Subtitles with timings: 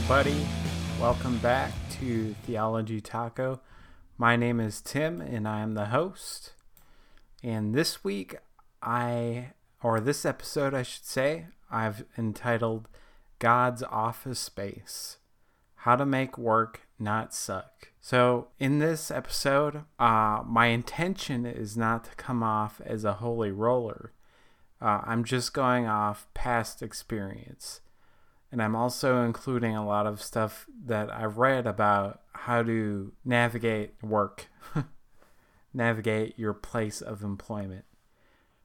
[0.00, 0.46] everybody.
[0.98, 3.60] Welcome back to Theology Taco.
[4.16, 6.54] My name is Tim, and I am the host.
[7.42, 8.36] And this week,
[8.82, 9.50] I,
[9.82, 12.88] or this episode, I should say, I've entitled
[13.38, 15.18] God's Office Space
[15.74, 17.92] How to Make Work Not Suck.
[18.00, 23.50] So, in this episode, uh, my intention is not to come off as a holy
[23.50, 24.12] roller.
[24.80, 27.82] Uh, I'm just going off past experience.
[28.52, 33.94] And I'm also including a lot of stuff that I've read about how to navigate
[34.02, 34.48] work,
[35.74, 37.84] navigate your place of employment.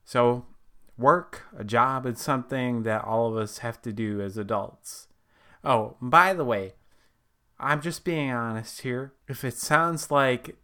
[0.04, 0.46] So,
[0.98, 5.08] work, a job, is something that all of us have to do as adults.
[5.64, 6.74] Oh, by the way,
[7.60, 9.14] I'm just being honest here.
[9.28, 10.58] If it sounds like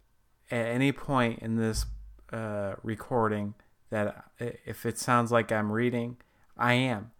[0.50, 1.86] at any point in this
[2.32, 3.54] uh, recording
[3.90, 6.16] that if it sounds like I'm reading,
[6.56, 7.12] I am.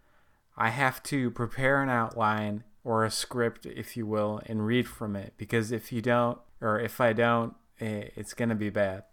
[0.57, 5.17] I have to prepare an outline or a script, if you will, and read from
[5.17, 5.35] it.
[5.37, 9.05] Because if you don't, or if I don't, it's going to be bad.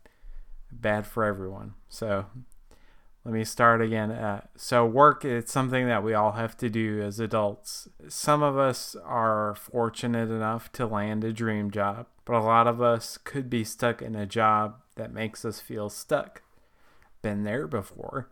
[0.72, 1.74] Bad for everyone.
[1.88, 2.26] So
[3.26, 4.12] let me start again.
[4.12, 7.88] Uh, so, work, it's something that we all have to do as adults.
[8.08, 12.82] Some of us are fortunate enough to land a dream job, but a lot of
[12.82, 16.44] us could be stuck in a job that makes us feel stuck.
[17.22, 18.30] Been there before.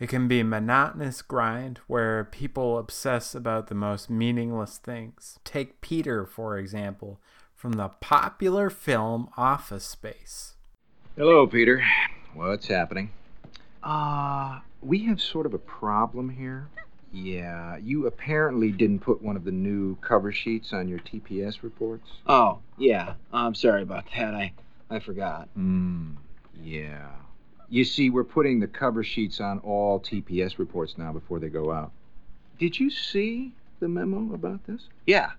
[0.00, 5.38] It can be a monotonous grind where people obsess about the most meaningless things.
[5.44, 7.20] Take Peter, for example,
[7.54, 10.54] from the popular film Office Space.
[11.18, 11.84] Hello, Peter.
[12.32, 13.10] What's happening?
[13.82, 16.70] Uh, we have sort of a problem here.
[17.12, 22.08] Yeah, you apparently didn't put one of the new cover sheets on your TPS reports.
[22.26, 23.14] Oh, yeah.
[23.34, 24.34] I'm sorry about that.
[24.34, 24.52] I
[24.88, 25.50] I forgot.
[25.54, 26.12] Hmm.
[26.62, 27.10] Yeah.
[27.70, 31.70] You see, we're putting the cover sheets on all TPS reports now before they go
[31.70, 31.92] out.
[32.58, 34.82] Did you see the memo about this?
[35.06, 35.30] Yeah.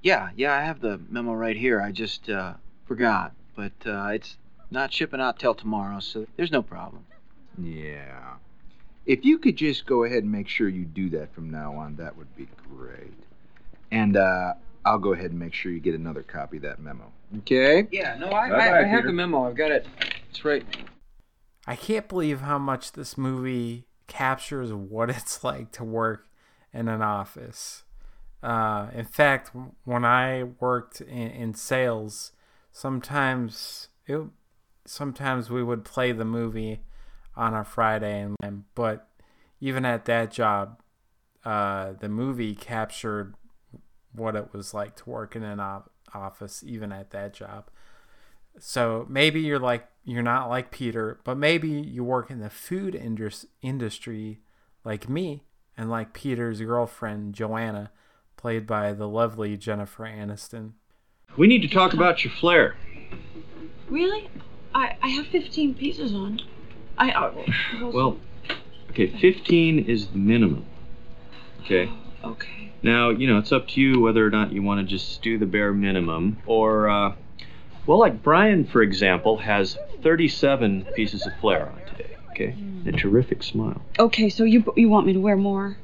[0.00, 1.82] Yeah, yeah, I have the memo right here.
[1.82, 2.54] I just uh,
[2.86, 3.32] forgot.
[3.56, 4.36] But uh, it's
[4.70, 7.04] not shipping out till tomorrow, so there's no problem.
[7.60, 8.34] Yeah.
[9.04, 11.96] If you could just go ahead and make sure you do that from now on,
[11.96, 13.12] that would be great.
[13.90, 14.52] And uh,
[14.84, 17.10] I'll go ahead and make sure you get another copy of that memo.
[17.38, 17.88] Okay?
[17.90, 19.48] Yeah, no, I, I, I have the memo.
[19.48, 19.86] I've got it.
[20.30, 20.64] It's right.
[21.68, 26.26] I can't believe how much this movie captures what it's like to work
[26.72, 27.84] in an office.
[28.42, 29.50] Uh, in fact,
[29.84, 32.32] when I worked in, in sales,
[32.72, 34.22] sometimes it,
[34.86, 36.80] sometimes we would play the movie
[37.36, 39.08] on a Friday, and but
[39.60, 40.80] even at that job,
[41.44, 43.34] uh, the movie captured
[44.12, 47.68] what it was like to work in an op- office, even at that job.
[48.60, 52.94] So maybe you're like you're not like Peter, but maybe you work in the food
[52.94, 54.40] indus- industry
[54.84, 55.44] like me
[55.76, 57.90] and like Peter's girlfriend Joanna,
[58.36, 60.72] played by the lovely Jennifer Aniston.
[61.36, 62.76] We need to talk about your flair.
[63.88, 64.30] Really?
[64.74, 66.40] I I have 15 pieces on.
[66.96, 67.32] I uh,
[67.92, 68.18] well,
[68.90, 70.64] okay, 15 is the minimum.
[71.64, 71.92] Okay.
[72.24, 72.72] Okay.
[72.82, 75.38] Now you know it's up to you whether or not you want to just do
[75.38, 76.88] the bare minimum or.
[76.88, 77.12] Uh,
[77.88, 82.16] well, like Brian, for example, has 37 pieces of flair on today.
[82.32, 82.86] Okay, mm.
[82.86, 83.80] a terrific smile.
[83.98, 85.78] Okay, so you you want me to wear more?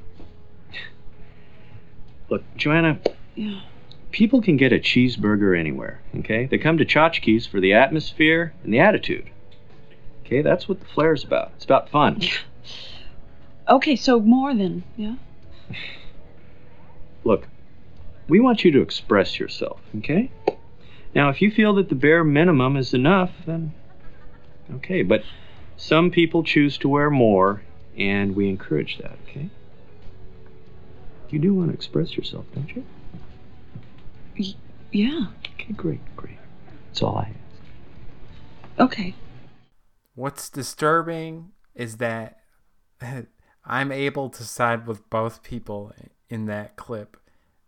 [2.29, 3.01] Look, Joanna.
[3.35, 3.63] Yeah.
[4.11, 6.03] People can get a cheeseburger anywhere.
[6.19, 9.31] Okay, they come to Chotchkie's for the atmosphere and the attitude.
[10.27, 11.53] Okay, that's what the flair's about.
[11.57, 12.21] It's about fun.
[12.21, 12.33] Yeah.
[13.67, 15.15] Okay, so more than yeah.
[17.25, 17.49] Look,
[18.29, 19.81] we want you to express yourself.
[19.97, 20.31] Okay.
[21.15, 23.73] Now, if you feel that the bare minimum is enough, then
[24.77, 25.03] okay.
[25.03, 25.23] But
[25.77, 27.63] some people choose to wear more,
[27.97, 29.51] and we encourage that, okay?
[31.31, 32.85] You do want to express yourself, don't you?
[34.39, 34.55] Y-
[34.93, 35.27] yeah.
[35.55, 36.39] Okay, great, great.
[36.89, 38.81] That's all I ask.
[38.81, 39.15] Okay.
[40.15, 42.41] What's disturbing is that
[43.65, 45.93] I'm able to side with both people
[46.29, 47.17] in that clip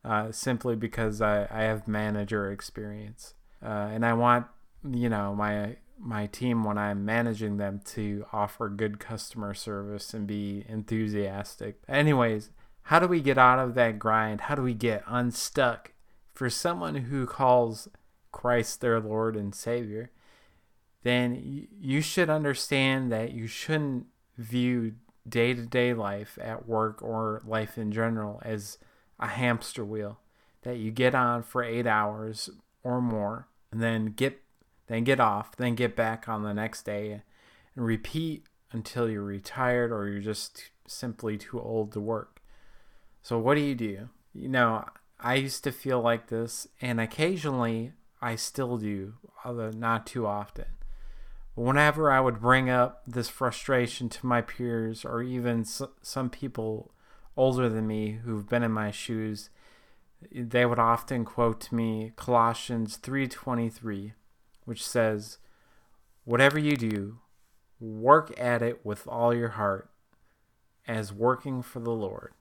[0.06, 4.46] uh, simply because I, I have manager experience uh, and I want
[4.88, 10.26] you know my my team when I'm managing them to offer good customer service and
[10.26, 11.80] be enthusiastic.
[11.88, 12.50] Anyways,
[12.82, 14.42] how do we get out of that grind?
[14.42, 15.92] How do we get unstuck?
[16.34, 17.88] For someone who calls
[18.30, 20.10] Christ their Lord and Savior,
[21.02, 24.06] then you should understand that you shouldn't
[24.36, 24.92] view
[25.26, 28.76] day to day life at work or life in general as
[29.18, 30.18] a hamster wheel
[30.62, 32.50] that you get on for eight hours
[32.82, 34.42] or more and then get
[34.88, 39.90] then get off, then get back on the next day and repeat until you're retired
[39.90, 42.40] or you're just simply too old to work.
[43.22, 44.08] So what do you do?
[44.32, 44.84] You know,
[45.18, 49.14] I used to feel like this, and occasionally I still do,
[49.44, 50.66] although not too often.
[51.54, 56.92] Whenever I would bring up this frustration to my peers or even some people
[57.36, 59.50] older than me who've been in my shoes,
[60.32, 64.14] they would often quote to me Colossians 3:23,
[64.64, 65.38] which says,
[66.24, 67.20] "Whatever you do,
[67.78, 69.90] work at it with all your heart,
[70.88, 72.32] as working for the Lord."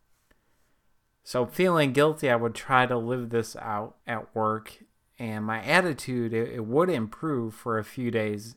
[1.24, 4.84] So, feeling guilty, I would try to live this out at work,
[5.18, 8.56] and my attitude it, it would improve for a few days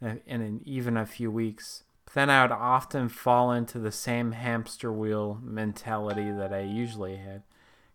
[0.00, 1.84] and in even a few weeks.
[2.14, 7.42] Then I would often fall into the same hamster wheel mentality that I usually had.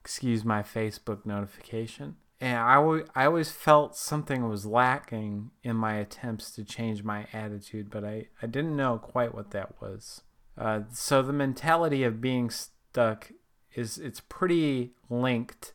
[0.01, 2.15] Excuse my Facebook notification.
[2.39, 7.27] And I, w- I always felt something was lacking in my attempts to change my
[7.33, 10.21] attitude, but I, I didn't know quite what that was.
[10.57, 13.31] Uh, so the mentality of being stuck
[13.75, 15.73] is it's pretty linked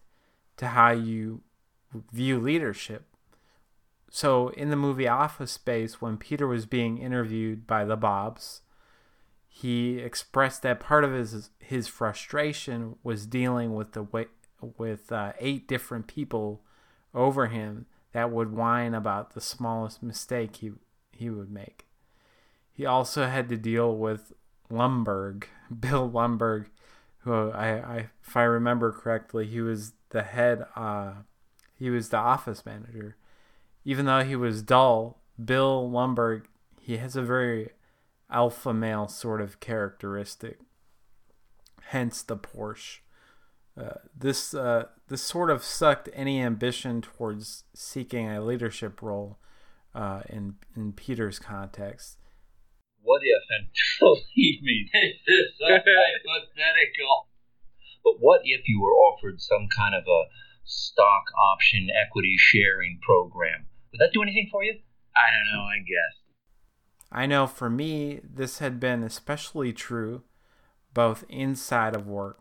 [0.57, 1.43] to how you
[2.13, 3.07] view leadership.
[4.15, 8.61] So in the movie Office Space, when Peter was being interviewed by the Bobs,
[9.49, 14.29] he expressed that part of his his frustration was dealing with the
[14.77, 16.61] with uh, eight different people
[17.15, 20.73] over him that would whine about the smallest mistake he
[21.13, 21.87] he would make.
[22.71, 24.35] He also had to deal with
[24.71, 25.45] Lumbergh,
[25.81, 26.67] Bill Lumbergh,
[27.21, 30.67] who I, I if I remember correctly, he was the head.
[30.77, 31.13] Uh,
[31.79, 33.17] he was the office manager.
[33.85, 36.45] Even though he was dull, Bill Lumbergh
[36.81, 37.71] he has a very
[38.31, 40.59] alpha male sort of characteristic.
[41.83, 42.99] Hence the Porsche.
[43.77, 49.39] Uh, this uh, this sort of sucked any ambition towards seeking a leadership role
[49.95, 52.19] uh, in in Peter's context
[53.03, 53.69] what if, and
[54.01, 57.29] believe me, this is hypothetical,
[58.05, 60.23] but what if you were offered some kind of a
[60.65, 63.67] stock option equity sharing program?
[63.93, 64.79] Would that do anything for you?
[65.15, 66.21] I don't know, I guess.
[67.11, 70.23] I know for me, this had been especially true
[70.95, 72.41] both inside of work,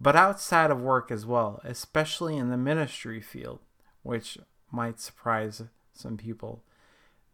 [0.00, 3.60] but outside of work as well, especially in the ministry field,
[4.02, 4.38] which
[4.70, 5.62] might surprise
[5.92, 6.62] some people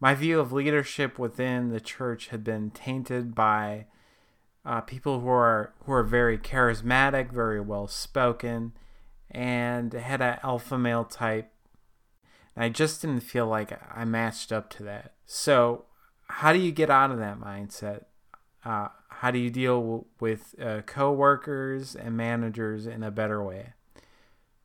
[0.01, 3.85] my view of leadership within the church had been tainted by
[4.65, 8.73] uh, people who are who are very charismatic, very well spoken,
[9.29, 11.51] and had an alpha male type.
[12.55, 15.13] And I just didn't feel like I matched up to that.
[15.25, 15.85] So,
[16.27, 18.05] how do you get out of that mindset?
[18.63, 23.73] Uh, how do you deal w- with uh, coworkers and managers in a better way?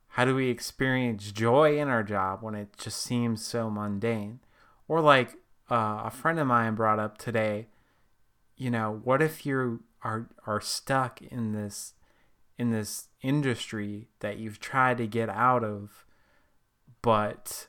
[0.09, 4.39] How do we experience joy in our job when it just seems so mundane?
[4.87, 5.35] Or like
[5.69, 7.67] uh, a friend of mine brought up today,
[8.55, 11.93] you know, what if you are are stuck in this
[12.57, 16.05] in this industry that you've tried to get out of,
[17.01, 17.67] but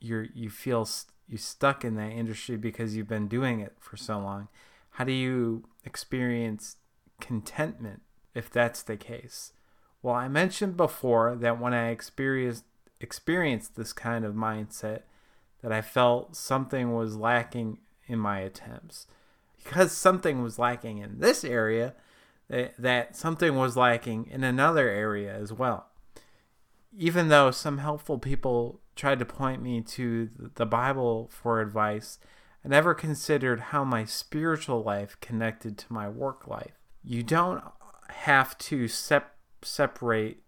[0.00, 3.96] you're you feel st- you stuck in that industry because you've been doing it for
[3.96, 4.48] so long.
[4.92, 6.76] How do you experience
[7.20, 8.02] contentment
[8.34, 9.52] if that's the case?
[10.02, 12.64] Well, I mentioned before that when I experienced
[13.00, 15.02] experienced this kind of mindset,
[15.62, 19.06] that I felt something was lacking in my attempts.
[19.56, 21.94] Because something was lacking in this area,
[22.48, 25.86] that, that something was lacking in another area as well.
[26.96, 32.18] Even though some helpful people tried to point me to the Bible for advice,
[32.64, 36.72] I never considered how my spiritual life connected to my work life.
[37.02, 37.62] You don't
[38.10, 40.42] have to sep- separate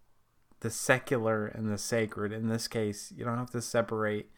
[0.61, 2.33] the secular and the sacred.
[2.33, 4.31] In this case, you don't have to separate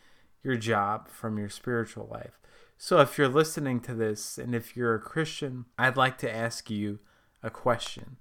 [0.44, 2.38] your job from your spiritual life.
[2.76, 6.68] So if you're listening to this and if you're a Christian, I'd like to ask
[6.68, 6.98] you
[7.42, 8.16] a question.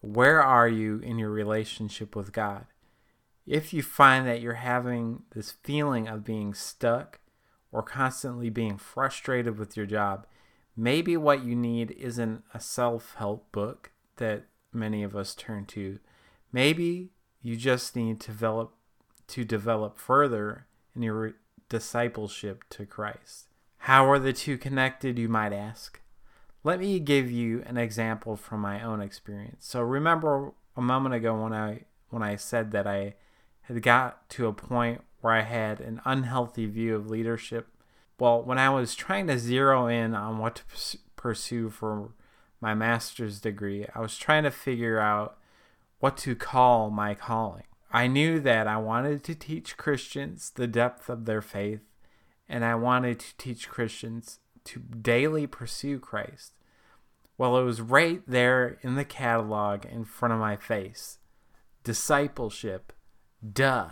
[0.00, 2.66] Where are you in your relationship with God?
[3.48, 7.18] If you find that you're having this feeling of being stuck
[7.72, 10.26] or constantly being frustrated with your job,
[10.76, 15.98] maybe what you need isn't a self help book that many of us turn to.
[16.52, 17.08] Maybe
[17.40, 18.74] you just need to develop
[19.28, 21.34] to develop further in your
[21.70, 23.48] discipleship to Christ.
[23.78, 26.00] How are the two connected, you might ask?
[26.64, 29.66] Let me give you an example from my own experience.
[29.66, 33.14] So remember a moment ago when I when I said that I
[33.68, 37.68] had got to a point where I had an unhealthy view of leadership.
[38.18, 42.10] Well, when I was trying to zero in on what to pursue for
[42.60, 45.38] my master's degree, I was trying to figure out
[46.00, 47.64] what to call my calling.
[47.92, 51.80] I knew that I wanted to teach Christians the depth of their faith,
[52.48, 56.52] and I wanted to teach Christians to daily pursue Christ.
[57.36, 61.18] Well, it was right there in the catalog in front of my face.
[61.84, 62.92] discipleship.
[63.52, 63.88] Duh.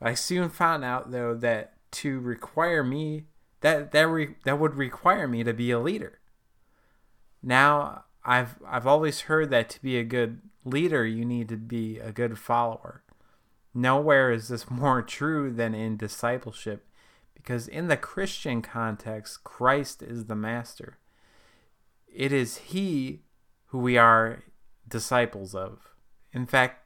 [0.00, 3.24] I soon found out though that to require me
[3.60, 6.20] that that re, that would require me to be a leader.
[7.42, 11.98] Now I've I've always heard that to be a good leader you need to be
[11.98, 13.02] a good follower.
[13.72, 16.86] Nowhere is this more true than in discipleship
[17.34, 20.98] because in the Christian context Christ is the master.
[22.12, 23.22] It is he
[23.66, 24.42] who we are
[24.88, 25.94] disciples of.
[26.32, 26.85] In fact,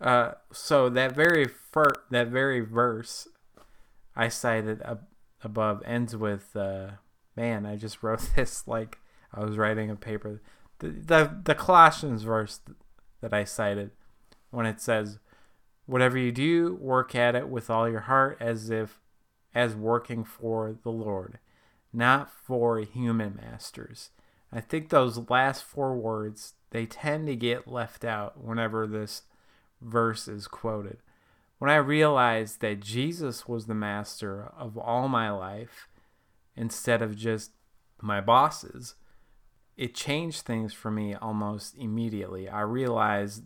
[0.00, 3.28] uh, so that very fir- that very verse
[4.16, 5.06] I cited ab-
[5.42, 6.92] above ends with, uh,
[7.36, 8.98] "Man, I just wrote this like
[9.32, 10.40] I was writing a paper."
[10.78, 12.60] The the, the Colossians verse
[13.20, 13.90] that I cited
[14.50, 15.18] when it says,
[15.86, 19.00] "Whatever you do, work at it with all your heart, as if
[19.54, 21.38] as working for the Lord,
[21.92, 24.10] not for human masters."
[24.52, 29.22] I think those last four words they tend to get left out whenever this
[29.80, 30.98] verse is quoted.
[31.58, 35.88] When I realized that Jesus was the master of all my life
[36.56, 37.50] instead of just
[38.00, 38.94] my bosses,
[39.76, 42.48] it changed things for me almost immediately.
[42.48, 43.44] I realized,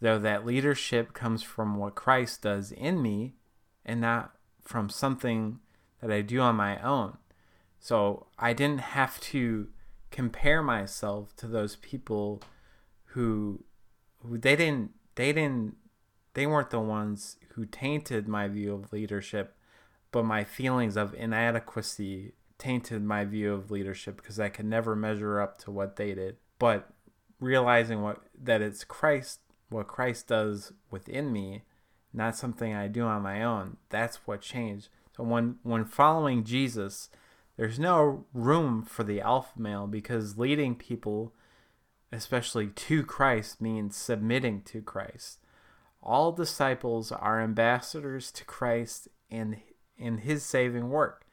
[0.00, 3.34] though, that leadership comes from what Christ does in me
[3.84, 5.60] and not from something
[6.00, 7.18] that I do on my own.
[7.78, 9.68] So I didn't have to
[10.10, 12.42] compare myself to those people
[13.10, 13.64] who,
[14.24, 15.76] who they didn't they didn't
[16.34, 19.56] they weren't the ones who tainted my view of leadership,
[20.12, 25.40] but my feelings of inadequacy tainted my view of leadership because I could never measure
[25.40, 26.36] up to what they did.
[26.58, 26.90] But
[27.40, 31.64] realizing what that it's Christ what Christ does within me,
[32.12, 34.88] not something I do on my own, that's what changed.
[35.16, 37.08] So when when following Jesus,
[37.56, 41.32] there's no room for the alpha male because leading people
[42.12, 45.38] especially to Christ, means submitting to Christ.
[46.02, 49.56] All disciples are ambassadors to Christ and
[49.98, 51.26] in his saving work.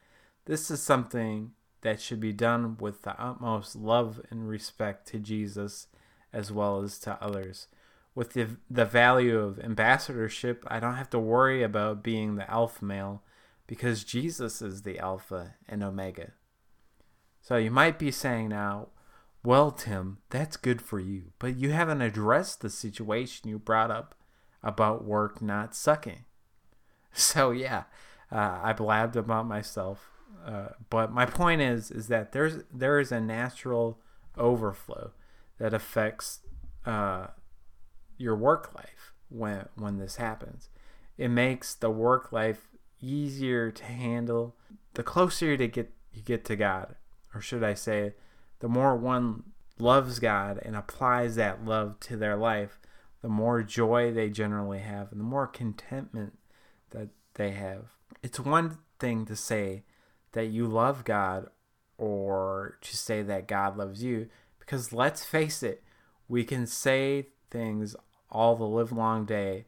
[0.46, 1.52] This is something
[1.82, 5.86] that should be done with the utmost love and respect to Jesus
[6.32, 7.68] as well as to others.
[8.14, 12.84] With the, the value of ambassadorship, I don't have to worry about being the alpha
[12.84, 13.22] male
[13.66, 16.32] because Jesus is the alpha and omega.
[17.40, 18.88] So you might be saying now,
[19.44, 24.14] well, Tim, that's good for you, but you haven't addressed the situation you brought up
[24.62, 26.24] about work not sucking.
[27.16, 27.84] So yeah,
[28.32, 30.10] uh, I blabbed about myself,
[30.44, 34.00] uh, but my point is is that there's there is a natural
[34.36, 35.12] overflow
[35.58, 36.40] that affects
[36.84, 37.28] uh,
[38.18, 40.70] your work life when when this happens.
[41.16, 42.70] It makes the work life
[43.00, 44.56] easier to handle.
[44.94, 46.96] The closer to get you get to God,
[47.32, 48.14] or should I say,
[48.64, 49.42] the more one
[49.78, 52.80] loves God and applies that love to their life,
[53.20, 56.38] the more joy they generally have and the more contentment
[56.88, 57.90] that they have.
[58.22, 59.82] It's one thing to say
[60.32, 61.48] that you love God
[61.98, 65.82] or to say that God loves you because let's face it,
[66.26, 67.94] we can say things
[68.30, 69.66] all the live long day.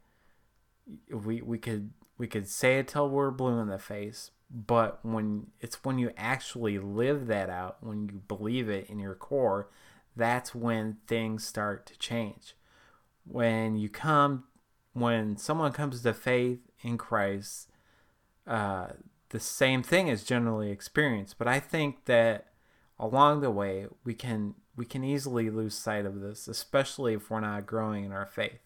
[1.11, 5.49] We we could we could say it till we're blue in the face, but when
[5.61, 9.69] it's when you actually live that out when you believe it in your core
[10.17, 12.57] that's when things start to change.
[13.25, 14.45] When you come
[14.95, 17.69] when someone comes to faith in christ
[18.47, 18.89] uh,
[19.29, 21.37] the same thing is generally experienced.
[21.39, 22.47] But i think that
[22.99, 27.41] along the way we can we can easily lose sight of this especially if we're
[27.41, 28.61] not growing in our faith.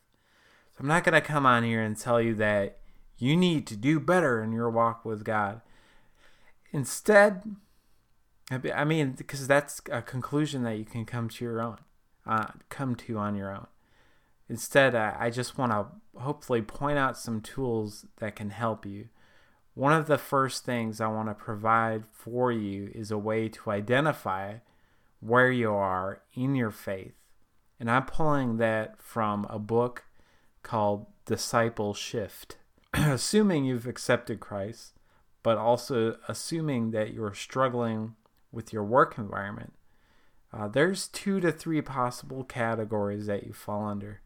[0.72, 2.78] So i'm not going to come on here and tell you that
[3.18, 5.62] you need to do better in your walk with god
[6.73, 7.57] Instead,
[8.50, 11.79] I mean, because that's a conclusion that you can come to your own,
[12.27, 13.67] uh, come to on your own.
[14.49, 15.87] Instead, I just want to
[16.21, 19.09] hopefully point out some tools that can help you.
[19.75, 23.71] One of the first things I want to provide for you is a way to
[23.71, 24.55] identify
[25.21, 27.15] where you are in your faith.
[27.79, 30.05] And I'm pulling that from a book
[30.65, 32.57] called Disciple Shift.
[32.93, 34.95] Assuming you've accepted Christ,
[35.42, 38.14] but also assuming that you're struggling
[38.52, 39.73] with your work environment,
[40.52, 44.20] uh, there's two to three possible categories that you fall under.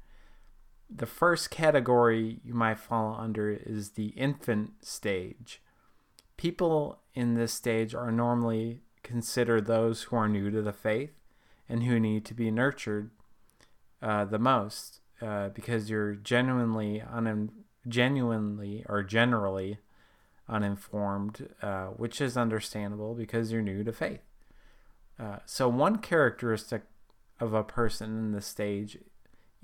[0.88, 5.60] The first category you might fall under is the infant stage.
[6.36, 11.12] People in this stage are normally considered those who are new to the faith
[11.68, 13.10] and who need to be nurtured
[14.02, 17.50] uh, the most uh, because you're genuinely un-
[17.86, 19.78] genuinely or generally
[20.48, 24.22] uninformed, uh, which is understandable because you're new to faith.
[25.18, 26.82] Uh, so, one characteristic
[27.40, 28.98] of a person in this stage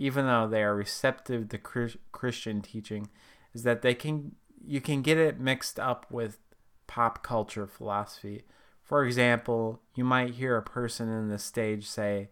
[0.00, 3.10] even though they are receptive to Christian teaching,
[3.52, 4.34] is that they can
[4.66, 6.38] you can get it mixed up with
[6.86, 8.44] pop culture philosophy.
[8.82, 12.30] For example, you might hear a person in this stage say,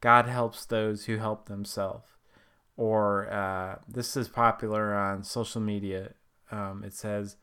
[0.00, 2.08] God helps those who help themselves.
[2.76, 6.14] Or uh, this is popular on social media.
[6.50, 7.36] Um, it says,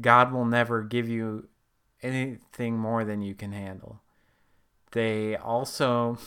[0.00, 1.48] God will never give you
[2.02, 4.02] anything more than you can handle.
[4.92, 6.18] They also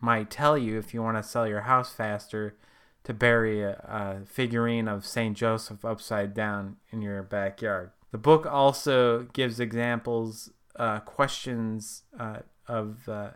[0.00, 2.56] might tell you if you want to sell your house faster
[3.04, 5.36] to bury a, a figurine of St.
[5.36, 7.90] Joseph upside down in your backyard.
[8.10, 13.30] The book also gives examples, uh, questions uh, of uh,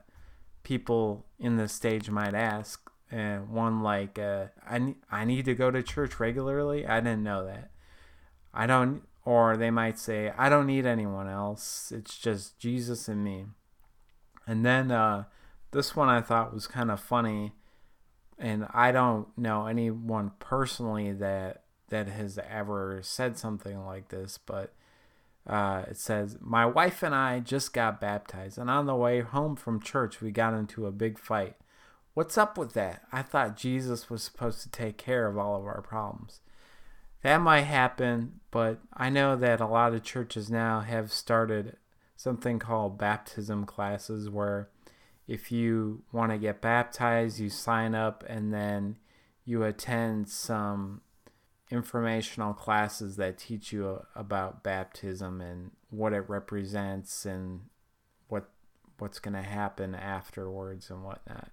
[0.63, 2.91] people in the stage might ask.
[3.13, 6.87] And one like, uh, I, I need to go to church regularly?
[6.87, 7.71] I didn't know that.
[8.53, 11.93] I don't, or they might say, I don't need anyone else.
[11.95, 13.47] It's just Jesus and me.
[14.47, 15.25] And then uh,
[15.71, 17.53] this one I thought was kind of funny.
[18.39, 24.73] And I don't know anyone personally that that has ever said something like this, but
[25.47, 29.57] uh, it says, My wife and I just got baptized, and on the way home
[29.57, 31.57] from church, we got into a big fight.
[32.15, 33.03] What's up with that?
[33.13, 36.41] I thought Jesus was supposed to take care of all of our problems.
[37.23, 41.77] That might happen, but I know that a lot of churches now have started
[42.17, 44.69] something called baptism classes where
[45.27, 48.97] if you want to get baptized, you sign up and then
[49.45, 51.03] you attend some
[51.71, 57.61] informational classes that teach you about baptism and what it represents and
[58.29, 58.51] what
[58.99, 61.51] what's going to happen afterwards and whatnot.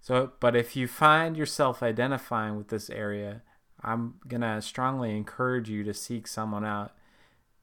[0.00, 3.42] So, but if you find yourself identifying with this area,
[3.84, 6.92] I'm going to strongly encourage you to seek someone out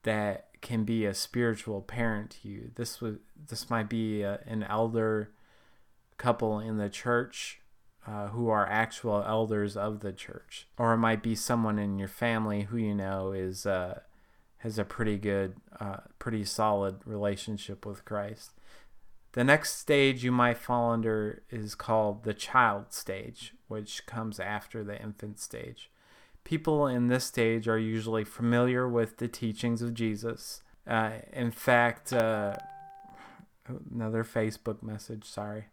[0.04, 2.70] that can be a spiritual parent to you.
[2.74, 5.30] This would this might be a, an elder
[6.16, 7.60] couple in the church
[8.06, 12.08] uh, who are actual elders of the church, or it might be someone in your
[12.08, 14.00] family who you know is uh,
[14.58, 18.52] has a pretty good, uh, pretty solid relationship with Christ.
[19.32, 24.84] The next stage you might fall under is called the child stage, which comes after
[24.84, 25.90] the infant stage.
[26.44, 30.62] People in this stage are usually familiar with the teachings of Jesus.
[30.86, 32.56] Uh, in fact, uh,
[33.92, 35.66] another Facebook message, sorry.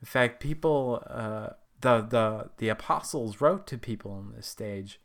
[0.00, 5.00] In fact, people uh, the the the apostles wrote to people in this stage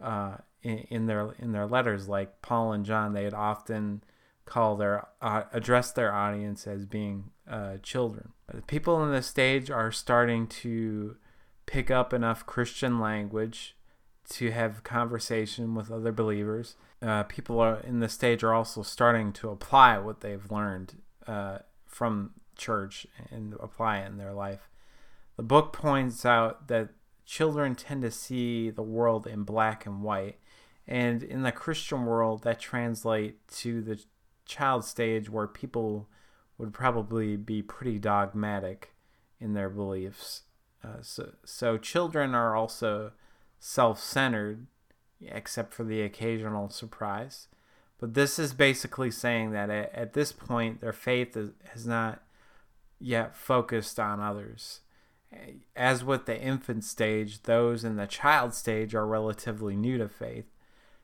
[0.00, 3.12] uh, in, in, their in their letters, like Paul and John.
[3.12, 4.02] They had often
[4.44, 8.30] call their uh, address their audience as being uh, children.
[8.52, 11.16] The people in this stage are starting to
[11.66, 13.76] pick up enough Christian language
[14.30, 16.76] to have conversation with other believers.
[17.00, 20.94] Uh, people are in this stage are also starting to apply what they've learned
[21.26, 24.68] uh, from church and apply it in their life.
[25.36, 26.90] The book points out that
[27.24, 30.38] children tend to see the world in black and white,
[30.86, 34.02] and in the Christian world, that translates to the
[34.46, 36.08] child stage where people
[36.56, 38.94] would probably be pretty dogmatic
[39.38, 40.42] in their beliefs.
[40.82, 43.12] Uh, so, so children are also
[43.58, 44.66] self-centered,
[45.20, 47.48] except for the occasional surprise.
[47.98, 52.22] But this is basically saying that at, at this point, their faith is, has not
[53.00, 54.80] yet focused on others.
[55.76, 60.46] As with the infant stage, those in the child stage are relatively new to faith.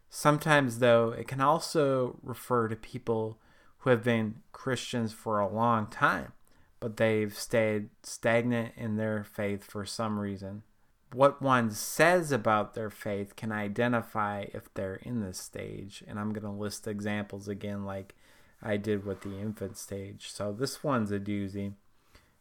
[0.09, 3.39] Sometimes, though, it can also refer to people
[3.79, 6.33] who have been Christians for a long time,
[6.81, 10.63] but they've stayed stagnant in their faith for some reason.
[11.15, 16.33] What one says about their faith can identify if they're in this stage, and I'm
[16.33, 18.17] going to list examples again, like
[18.61, 20.31] I did with the infant stage.
[20.31, 21.69] So this one's a doozy.
[21.69, 21.75] It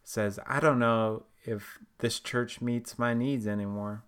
[0.04, 4.04] says, I don't know if this church meets my needs anymore.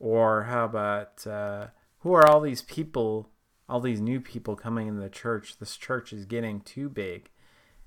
[0.00, 1.66] Or how about uh,
[2.00, 3.28] who are all these people,
[3.68, 5.58] all these new people coming in the church?
[5.58, 7.30] This church is getting too big.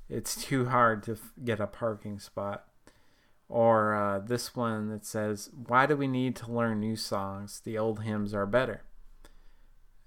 [0.10, 2.66] It's too hard to f- get a parking spot.
[3.50, 7.62] Or uh, this one that says, Why do we need to learn new songs?
[7.64, 8.84] The old hymns are better.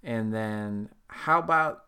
[0.02, 1.84] And then, how about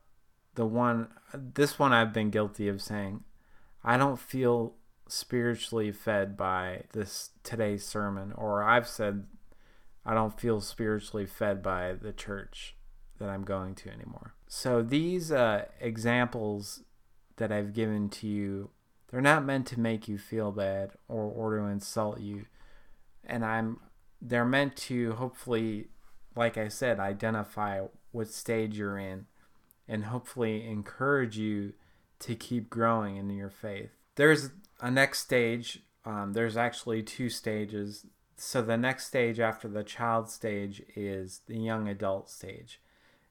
[0.55, 3.25] the one, this one I've been guilty of saying,
[3.85, 4.75] I don't feel
[5.09, 9.27] spiritually fed by this today's sermon or I've said
[10.07, 12.77] I don't feel spiritually fed by the church
[13.19, 14.35] that I'm going to anymore.
[14.49, 16.83] So these uh, examples
[17.37, 18.71] that I've given to you,
[19.13, 22.47] they're not meant to make you feel bad or, or to insult you.
[23.25, 23.79] And I'm
[24.21, 25.89] they're meant to hopefully,
[26.35, 29.27] like I said, identify what stage you're in
[29.87, 31.75] and hopefully encourage you
[32.21, 33.91] to keep growing in your faith.
[34.15, 35.81] There's a next stage.
[36.05, 38.07] Um, there's actually two stages.
[38.37, 42.81] so the next stage after the child stage is the young adult stage.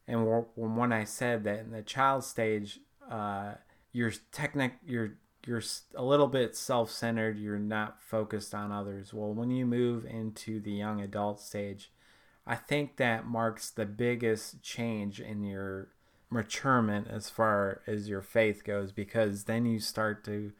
[0.07, 3.53] And when I said that in the child stage, uh,
[3.93, 5.63] you're technic, you're you're
[5.95, 7.39] a little bit self-centered.
[7.39, 9.13] You're not focused on others.
[9.13, 11.91] Well, when you move into the young adult stage,
[12.45, 15.89] I think that marks the biggest change in your
[16.31, 20.53] maturement as far as your faith goes because then you start to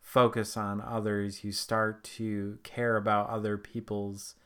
[0.00, 4.36] focus on others you start to care about other people's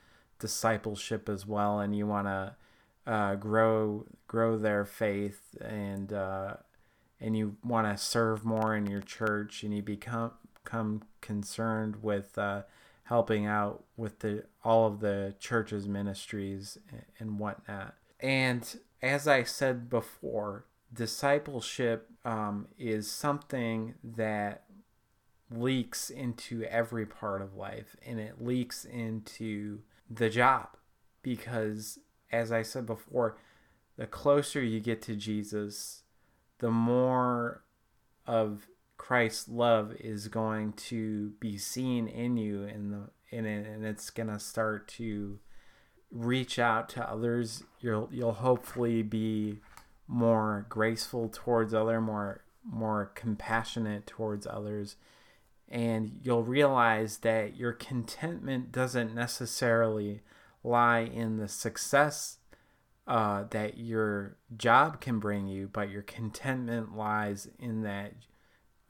[0.41, 2.57] discipleship as well and you want to
[3.07, 6.55] uh, grow grow their faith and uh,
[7.23, 10.33] and you want to serve more in your church and you become
[10.63, 12.63] become concerned with uh,
[13.05, 16.79] helping out with the all of the church's ministries
[17.19, 17.95] and whatnot.
[18.21, 24.65] And as I said before, discipleship um, is something that
[25.51, 30.69] leaks into every part of life and it leaks into the job.
[31.23, 31.99] Because
[32.31, 33.37] as I said before,
[33.97, 36.02] the closer you get to Jesus,
[36.63, 37.65] the more
[38.25, 43.85] of Christ's love is going to be seen in you in the in it and
[43.85, 45.41] it's to start to
[46.13, 47.65] reach out to others.
[47.81, 49.59] You'll you'll hopefully be
[50.07, 54.95] more graceful towards other, more more compassionate towards others,
[55.69, 60.21] and you'll realize that your contentment doesn't necessarily
[60.63, 62.39] lie in the success
[63.07, 68.13] uh, that your job can bring you, but your contentment lies in that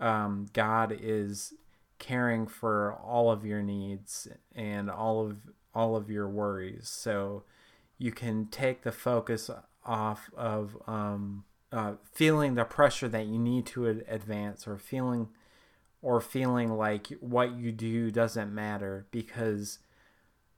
[0.01, 1.55] um, God is
[1.99, 5.39] caring for all of your needs and all of
[5.75, 6.89] all of your worries.
[6.89, 7.45] So
[7.97, 9.49] you can take the focus
[9.87, 15.29] off of um, uh, feeling the pressure that you need to advance or feeling
[16.03, 19.79] or feeling like what you do doesn't matter because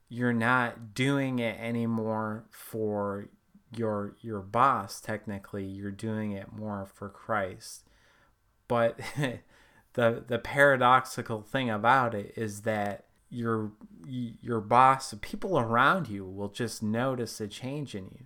[0.09, 3.29] you're not doing it anymore for
[3.77, 7.85] your your boss technically you're doing it more for Christ
[8.67, 8.99] but
[9.93, 13.71] the the paradoxical thing about it is that your
[14.07, 18.25] your boss, people around you will just notice a change in you.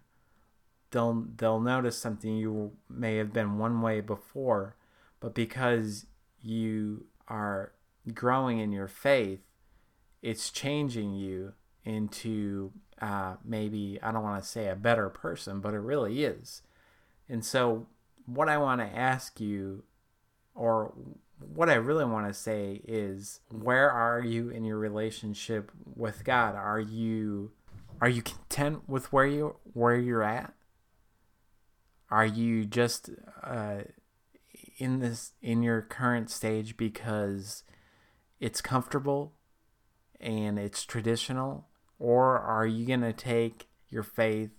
[0.92, 4.76] They'll they'll notice something you may have been one way before,
[5.20, 6.06] but because
[6.42, 7.74] you are
[8.14, 9.42] growing in your faith,
[10.22, 11.54] it's changing you
[11.90, 12.72] into
[13.02, 16.62] uh, maybe I don't want to say a better person, but it really is.
[17.28, 17.88] And so,
[18.26, 19.84] what I want to ask you,
[20.54, 20.94] or
[21.40, 26.56] what I really want to say is where are you in your relationship with God?
[26.56, 27.52] Are you
[28.02, 30.54] are you content with where you where you're at?
[32.12, 33.10] Are you just
[33.44, 33.82] uh,
[34.78, 37.64] in this in your current stage because
[38.40, 39.34] it's comfortable
[40.20, 41.69] and it's traditional
[42.00, 44.52] or are you going to take your faith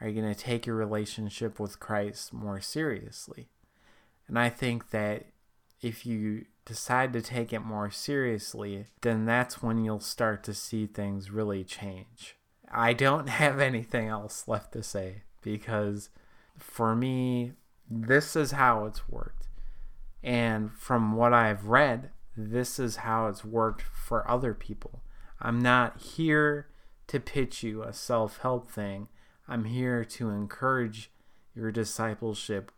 [0.00, 3.50] are you going to take your relationship with Christ more seriously?
[4.26, 5.26] And I think that
[5.82, 10.86] if you decide to take it more seriously, then that's when you'll start to see
[10.86, 12.36] things really change.
[12.72, 16.08] I don't have anything else left to say because
[16.56, 17.52] for me,
[17.90, 19.48] this is how it's worked.
[20.22, 25.02] And from what I've read, this is how it's worked for other people.
[25.40, 26.68] I'm not here
[27.06, 29.08] to pitch you a self help thing.
[29.48, 31.10] I'm here to encourage
[31.54, 32.70] your discipleship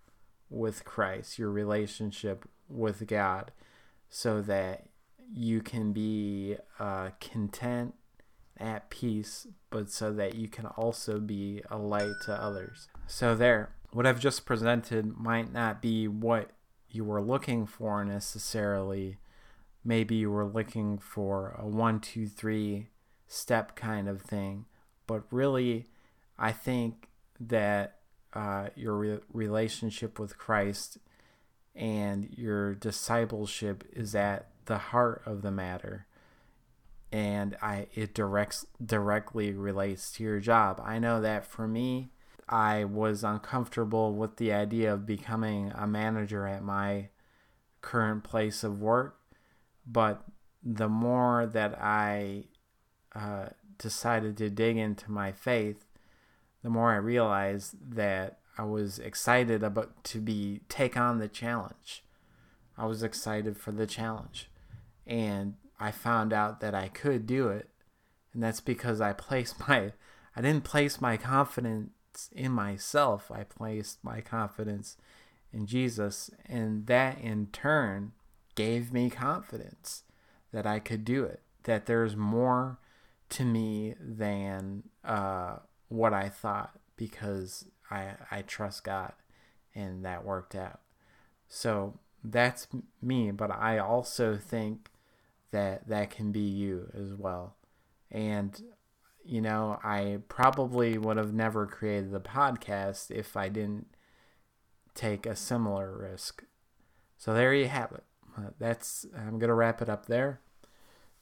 [0.48, 3.53] with Christ, your relationship with God
[4.09, 4.87] so that
[5.35, 7.94] you can be uh, content
[8.59, 12.88] at peace, but so that you can also be a light to others.
[13.07, 16.51] So, there, what I've just presented might not be what
[16.90, 19.16] you were looking for necessarily.
[19.85, 22.88] Maybe you were looking for a one, two, three
[23.27, 24.66] step kind of thing,
[25.07, 25.88] but really,
[26.38, 27.09] I think
[27.40, 27.99] that
[28.33, 30.99] uh, your re- relationship with Christ
[31.75, 36.07] and your discipleship is at the heart of the matter.
[37.11, 40.81] And I it directs directly relates to your job.
[40.83, 42.11] I know that for me,
[42.49, 47.09] I was uncomfortable with the idea of becoming a manager at my
[47.83, 49.18] current place of work,
[49.87, 50.25] but
[50.62, 52.45] the more that I
[53.14, 55.85] uh, decided to dig into my faith,
[56.62, 62.05] the more I realized that I was excited about to be take on the challenge.
[62.77, 64.49] I was excited for the challenge.
[65.07, 67.68] And I found out that I could do it.
[68.33, 69.92] And that's because I placed my
[70.35, 71.90] I didn't place my confidence
[72.33, 73.31] in myself.
[73.31, 74.97] I placed my confidence
[75.53, 78.12] in Jesus, and that in turn
[78.55, 80.03] gave me confidence
[80.53, 81.41] that I could do it.
[81.65, 82.79] That there's more
[83.31, 85.57] to me than uh,
[85.88, 89.12] what I thought because I I trust God,
[89.75, 90.81] and that worked out.
[91.49, 92.69] So that's
[93.01, 94.91] me, but I also think
[95.51, 97.57] that that can be you as well.
[98.11, 98.61] And
[99.25, 103.87] you know, I probably would have never created the podcast if I didn't
[104.95, 106.45] take a similar risk.
[107.17, 108.05] So there you have it.
[108.37, 110.40] Uh, that's I'm gonna wrap it up there.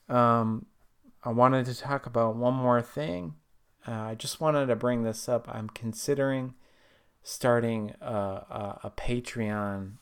[0.09, 0.67] Um,
[1.23, 3.35] I wanted to talk about one more thing.
[3.87, 5.49] Uh, I just wanted to bring this up.
[5.49, 6.55] I'm considering
[7.23, 9.93] starting a, a, a Patreon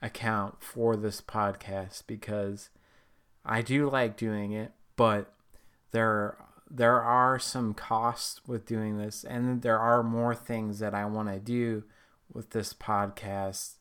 [0.00, 2.70] account for this podcast because
[3.44, 5.32] I do like doing it, but
[5.90, 6.36] there
[6.70, 11.28] there are some costs with doing this, and there are more things that I want
[11.28, 11.84] to do
[12.32, 13.74] with this podcast.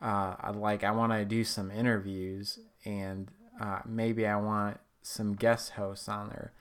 [0.00, 5.72] Uh, like I want to do some interviews, and uh, maybe I want some guest
[5.72, 6.52] hosts on there,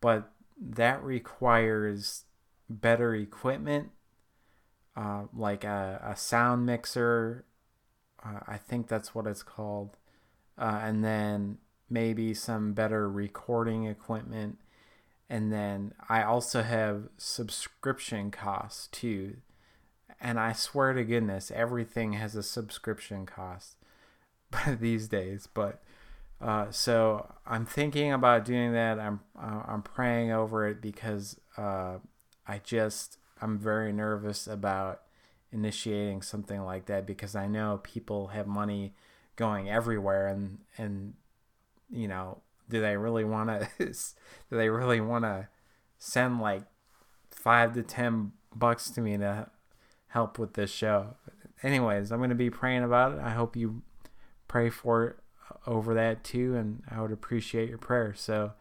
[0.00, 2.24] but that requires
[2.70, 3.90] better equipment,
[4.96, 7.44] uh, like a, a sound mixer.
[8.24, 9.96] Uh, I think that's what it's called,
[10.56, 11.58] uh, and then
[11.90, 14.58] maybe some better recording equipment.
[15.28, 19.38] And then I also have subscription costs too.
[20.20, 23.76] And I swear to goodness, everything has a subscription cost
[24.80, 25.48] these days.
[25.52, 25.82] But
[26.40, 28.98] uh, so I'm thinking about doing that.
[28.98, 31.98] I'm uh, I'm praying over it because uh,
[32.46, 35.02] I just I'm very nervous about
[35.52, 38.94] initiating something like that because I know people have money
[39.36, 41.14] going everywhere and and
[41.90, 43.68] you know, do they really want to?
[43.78, 45.48] do they really want to
[45.98, 46.62] send like
[47.30, 49.48] five to ten bucks to me to
[50.16, 51.14] help with this show?
[51.62, 53.20] Anyways, I'm going to be praying about it.
[53.20, 53.82] I hope you
[54.48, 55.16] pray for it
[55.66, 58.14] over that too, and I would appreciate your prayer.
[58.14, 58.52] So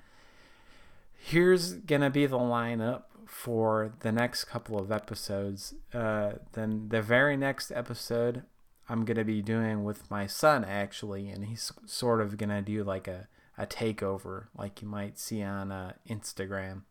[1.13, 5.73] here's gonna be the lineup for the next couple of episodes.
[5.93, 8.43] Uh, then the very next episode,
[8.89, 13.07] I'm gonna be doing with my son actually, and he's sort of gonna do like
[13.07, 16.81] a a takeover, like you might see on uh, Instagram.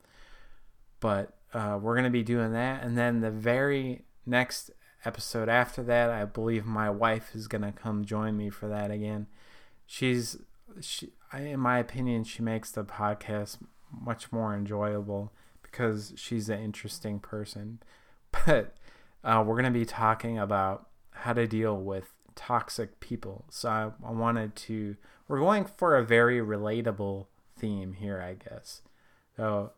[1.00, 4.70] But uh, we're gonna be doing that, and then the very next
[5.04, 9.26] episode after that, I believe my wife is gonna come join me for that again.
[9.86, 10.38] She's
[10.80, 13.58] she, in my opinion, she makes the podcast
[13.90, 15.32] much more enjoyable
[15.62, 17.80] because she's an interesting person.
[18.46, 18.74] But
[19.22, 23.44] uh, we're gonna be talking about how to deal with toxic people.
[23.48, 24.96] So I, I wanted to.
[25.28, 28.82] We're going for a very relatable theme here, I guess.
[29.36, 29.70] So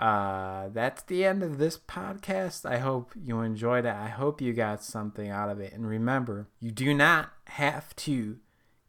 [0.00, 2.64] uh, that's the end of this podcast.
[2.64, 3.94] I hope you enjoyed it.
[3.94, 5.74] I hope you got something out of it.
[5.74, 8.38] And remember, you do not have to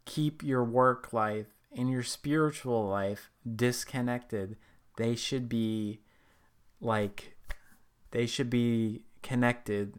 [0.05, 4.55] keep your work life and your spiritual life disconnected.
[4.95, 5.99] They should be
[6.79, 7.35] like,
[8.11, 9.95] they should be connected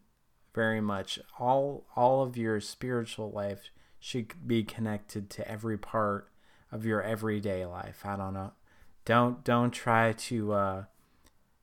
[0.55, 1.19] very much.
[1.39, 3.69] All all of your spiritual life
[4.01, 6.31] should be connected to every part
[6.71, 8.01] of your everyday life.
[8.07, 8.53] I don't know.
[9.05, 10.85] Don't don't try to uh,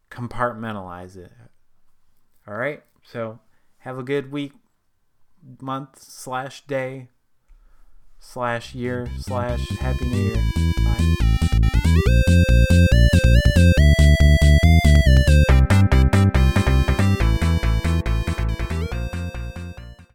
[0.10, 1.32] compartmentalize it.
[2.48, 2.84] All right.
[3.04, 3.39] So
[3.80, 4.54] have a good week,
[5.62, 7.10] month slash day
[8.19, 10.43] slash year slash happy new year.
[16.32, 16.38] Bye.